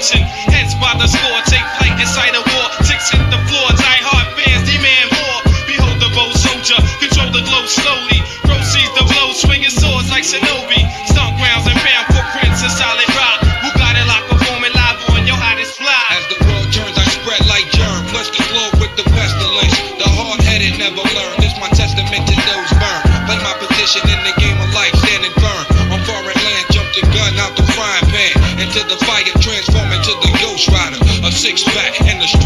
attention. 0.00 0.24
Hence 0.48 0.72
by 0.80 0.96
the 0.96 1.06
score, 1.06 1.40
take 1.44 1.64
flight 1.76 2.00
inside 2.00 2.32
a 2.32 2.40
war. 2.40 2.66
Ticks 2.88 3.12
hit 3.12 3.20
the 3.28 3.40
floor, 3.44 3.68
die 3.76 4.00
hard 4.00 4.32
fans 4.32 4.64
demand 4.64 5.08
more. 5.12 5.40
Behold 5.68 6.00
the 6.00 6.10
bold 6.16 6.32
soldier, 6.32 6.80
control 6.96 7.28
the 7.28 7.44
glow 7.44 7.64
slowly. 7.68 8.24
Proceeds 8.48 8.92
the 8.96 9.04
blow, 9.04 9.36
swinging 9.36 9.70
swords 9.70 10.08
like 10.08 10.24
Shinobi. 10.24 10.80
Stomp 11.12 11.36
grounds 11.36 11.68
and 11.68 11.76
found 11.76 12.06
footprints 12.16 12.64
in 12.64 12.72
solid 12.72 13.08
rock. 13.12 13.44
Who 13.60 13.68
got 13.76 13.92
it 14.00 14.06
locked 14.08 14.32
performing 14.32 14.72
live 14.72 14.98
on 15.12 15.28
your 15.28 15.36
hottest 15.36 15.76
fly? 15.76 16.04
As 16.16 16.24
the 16.32 16.38
world 16.48 16.68
turns, 16.72 16.96
I 16.96 17.04
spread 17.20 17.44
like 17.52 17.68
germ. 17.76 18.00
Bless 18.08 18.32
the 18.32 18.40
globe 18.48 18.80
with 18.80 18.92
the 18.96 19.04
pestilence. 19.04 19.76
The 20.00 20.08
hard-headed 20.08 20.80
never 20.80 21.04
learn. 21.12 21.39
Rider. 31.50 31.56
A 31.56 31.58
six-pack 31.58 32.00
and 32.02 32.22
a 32.22 32.39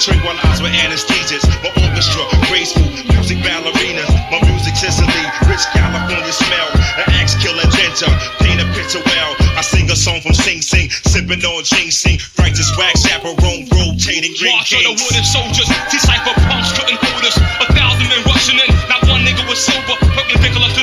tranquilized 0.00 0.64
with 0.64 0.72
anesthesias. 0.72 1.44
My 1.60 1.68
orchestra, 1.84 2.24
graceful, 2.48 2.88
music 3.12 3.44
ballerinas. 3.44 4.08
My 4.32 4.40
music 4.48 4.72
Sicily, 4.74 5.24
rich 5.44 5.60
California 5.76 6.32
smell. 6.32 6.68
An 6.96 7.12
axe 7.20 7.36
killer 7.36 7.68
ginger, 7.68 8.08
paint 8.40 8.64
a 8.64 8.66
picture 8.72 9.04
well. 9.04 9.36
I 9.60 9.60
sing 9.60 9.90
a 9.92 9.96
song 9.96 10.24
from 10.24 10.32
Sing 10.32 10.64
Sing, 10.64 10.88
sipping 11.04 11.44
on 11.44 11.64
ginseng. 11.64 12.16
Righteous 12.40 12.72
wax, 12.80 13.04
chaperone, 13.04 13.68
rotating 13.68 14.32
green 14.40 14.56
March 14.56 14.72
of 14.72 14.80
the 14.80 14.96
kings. 14.96 15.04
wooden 15.04 15.24
soldiers. 15.28 15.68
These 15.92 16.00
cypher 16.08 16.32
punks 16.48 16.72
couldn't 16.72 16.96
hold 16.96 17.24
us. 17.28 17.36
A 17.36 17.68
thousand 17.76 18.08
men 18.08 18.24
rushing 18.24 18.56
in. 18.56 18.70
Not 18.88 19.04
one 19.04 19.20
nigga 19.20 19.44
was 19.44 19.60
sober. 19.60 20.00
Perpendicular 20.16 20.72
to 20.72 20.79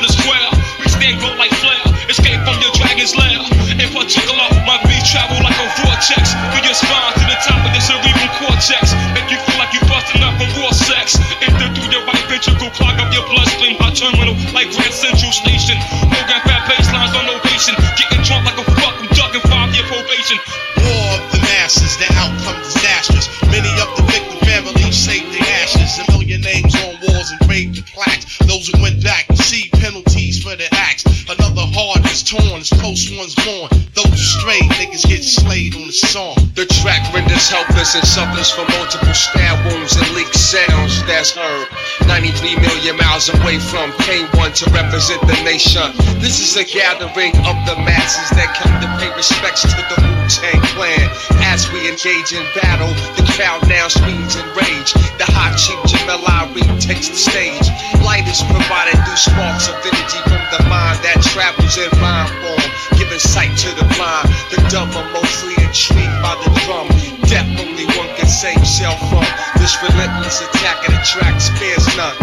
ventricle, 13.18 13.26
clog 13.26 13.26
up 13.26 13.26
your 13.26 13.26
bloodstream. 13.34 13.76
Hot 13.78 13.94
terminal 13.96 14.34
like 14.54 14.70
Grand 14.74 14.94
Central 14.94 15.32
Station. 15.32 15.76
Program 16.10 16.40
fat 16.46 16.62
baselines 16.70 17.14
on 17.14 17.26
ovation. 17.28 17.74
Getting 17.96 18.22
drunk 18.24 18.44
like 18.46 18.58
a 18.58 18.66
fuck. 18.78 18.94
I'm 18.98 19.08
ducking 19.14 19.44
five 19.50 19.74
year 19.74 19.84
probation. 19.86 20.38
War 20.78 21.08
of 21.18 21.32
the 21.32 21.40
masses, 21.42 21.96
the 21.98 22.08
outcome 22.14 22.58
disastrous. 22.62 23.26
Many 23.50 23.70
of 23.80 23.88
the 23.96 24.04
victim 24.06 24.38
families 24.46 24.96
saved 24.96 25.32
their 25.34 25.46
ashes. 25.62 25.98
A 25.98 26.04
million 26.12 26.40
names 26.40 26.74
on 26.74 26.98
walls 27.06 27.32
engraved 27.40 27.78
in 27.78 27.84
plaques. 27.84 28.38
Those 28.46 28.68
who 28.68 28.80
went 28.82 29.02
back 29.02 29.28
received 29.28 29.72
penalties 29.74 30.42
for 30.42 30.54
their 30.56 30.72
acts. 30.72 31.04
Another 31.28 31.66
heart 31.76 32.04
is 32.08 32.22
torn, 32.22 32.60
as 32.60 32.70
close 32.70 33.10
ones 33.12 33.34
born. 33.34 33.68
Those 33.92 34.16
strayed 34.16 34.70
niggas 34.78 35.04
get 35.04 35.22
slayed 35.24 35.74
on 35.74 35.86
the 35.86 35.92
song. 35.92 36.36
The 36.54 36.64
track 36.80 37.02
renders 37.12 37.50
helpless 37.50 37.94
and 37.94 38.06
suffers 38.06 38.50
from 38.50 38.66
multiple 38.72 39.12
stab 39.12 39.60
wounds 39.66 39.96
and 39.96 40.08
leaked 40.14 40.34
sounds 40.34 40.87
that's 41.08 41.32
heard. 41.32 41.66
93 42.04 42.60
million 42.60 42.94
miles 43.00 43.32
away 43.32 43.56
from 43.56 43.88
K1 44.04 44.52
to 44.60 44.64
represent 44.70 45.24
the 45.24 45.40
nation. 45.40 45.88
This 46.20 46.36
is 46.36 46.52
a 46.60 46.68
gathering 46.68 47.32
of 47.48 47.56
the 47.64 47.80
masses 47.80 48.28
that 48.36 48.52
come 48.52 48.76
to 48.84 48.88
pay 49.00 49.08
respects 49.16 49.64
to 49.64 49.80
the 49.88 49.96
Wu 50.04 50.12
Tang 50.28 50.60
Clan. 50.76 51.08
As 51.48 51.64
we 51.72 51.88
engage 51.88 52.36
in 52.36 52.44
battle, 52.60 52.92
the 53.16 53.24
crowd 53.32 53.64
now 53.72 53.88
screams 53.88 54.36
in 54.36 54.44
rage. 54.52 54.92
The 55.16 55.24
hot 55.32 55.56
chief 55.56 55.80
Jamel 55.88 56.20
Irief 56.28 56.68
takes 56.76 57.08
the 57.08 57.16
stage. 57.16 57.66
Light 58.04 58.28
is 58.28 58.44
provided 58.44 59.00
through 59.08 59.16
sparks 59.16 59.72
of 59.72 59.80
energy 59.80 60.20
from 60.28 60.44
the 60.52 60.60
mind 60.68 61.00
that 61.08 61.24
travels 61.32 61.80
in 61.80 61.88
rhyme 62.04 62.28
form, 62.44 62.68
giving 63.00 63.18
sight 63.18 63.56
to 63.64 63.72
the 63.80 63.88
blind. 63.96 64.28
The 64.52 64.60
dumb 64.68 64.92
are 64.92 65.08
mostly 65.16 65.56
intrigued 65.64 66.20
by 66.20 66.36
the 66.44 66.52
drum. 66.68 66.92
Death 67.32 67.48
only 67.64 67.88
one 67.96 68.12
can 68.20 68.28
save 68.28 68.60
self 68.68 69.00
from. 69.08 69.24
This 69.68 69.82
relentless 69.82 70.40
attack 70.40 70.88
of 70.88 70.94
the 70.94 71.00
track 71.04 71.38
spares 71.42 71.84
none. 71.94 72.16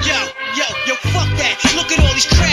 Yo, 0.00 0.16
yo, 0.56 0.64
yo, 0.86 0.94
fuck 1.12 1.28
that. 1.36 1.60
Look 1.76 1.92
at 1.92 2.00
all 2.00 2.14
these 2.14 2.24
crab 2.24 2.49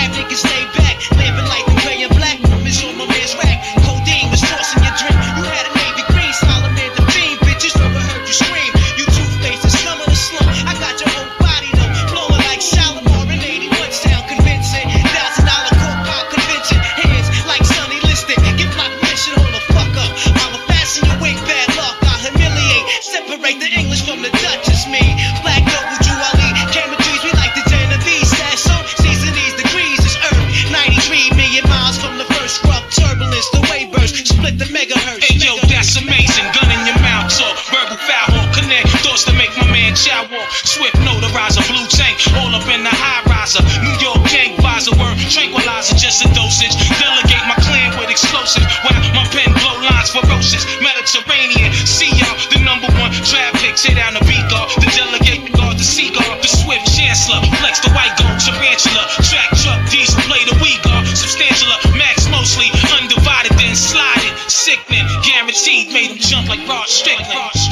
riser. 43.58 43.82
New 43.82 43.96
York 44.00 44.22
gang 44.30 44.58
visor 44.62 44.96
word. 44.98 45.18
Tranquilizer, 45.30 45.96
just 45.96 46.26
a 46.26 46.28
dosage. 46.34 46.74
Delegate 47.00 47.46
my 47.48 47.56
clan 47.62 47.98
with 48.00 48.10
explosives. 48.10 48.66
While 48.84 49.00
my 49.14 49.26
pen 49.34 49.52
blow 49.54 49.78
lines 49.82 50.10
ferocious. 50.10 50.66
Mediterranean. 50.82 51.74
See 51.86 52.12
y'all, 52.14 52.38
the 52.54 52.60
number 52.64 52.88
one 53.00 53.12
traffic. 53.26 53.76
Tear 53.76 53.96
down 53.96 54.14
the 54.14 54.24
beat 54.26 54.44
guard. 54.50 54.70
The 54.78 54.90
delegate 54.94 55.54
guard, 55.54 55.78
the 55.78 55.84
seagull. 55.84 56.38
The 56.42 56.48
swift 56.48 56.86
chancellor. 56.94 57.42
Flex 57.60 57.80
the 57.80 57.92
white 57.92 58.14
gold. 58.18 58.40
Tarantula. 58.40 59.04
Track 59.26 59.50
truck, 59.62 59.82
diesel. 59.90 60.22
Play 60.28 60.44
the 60.46 60.58
we 60.62 60.78
guard. 60.84 61.08
Substantial. 61.08 61.70
Max 61.98 62.30
mostly. 62.30 62.70
Undivided, 62.98 63.54
then 63.58 63.76
sliding. 63.76 64.34
Sickening. 64.48 65.06
Guaranteed. 65.24 65.92
Made 65.92 66.12
him 66.12 66.18
jump 66.18 66.50
like 66.50 66.62
Rod 66.68 66.88
Strickland. 66.88 67.67